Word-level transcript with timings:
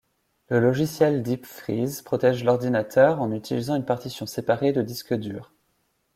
Le 0.49 0.59
logiciel 0.59 1.21
Deep 1.21 1.45
Freeze 1.45 2.01
protège 2.01 2.43
l’ordinateur 2.43 3.21
en 3.21 3.31
utilisant 3.31 3.75
une 3.75 3.85
partition 3.85 4.25
séparée 4.25 4.71
de 4.73 4.81
disque 4.81 5.13
dur. 5.13 5.53